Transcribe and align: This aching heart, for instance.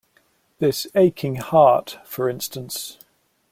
This 0.57 0.87
aching 0.95 1.35
heart, 1.35 1.99
for 2.05 2.27
instance. 2.27 2.97